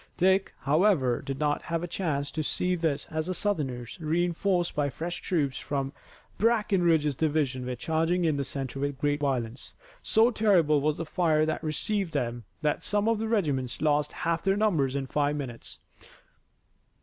[0.17, 4.89] Dick, however, did not have a chance to see this as the Southerners, reinforced by
[4.89, 5.93] fresh troops from
[6.39, 9.75] Breckinridge's division, were charging in the center with great violence.
[10.01, 14.41] So terrible was the fire that received them that some of the regiments lost half
[14.41, 15.77] their numbers in five minutes.